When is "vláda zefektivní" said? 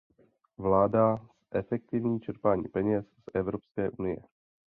0.57-2.19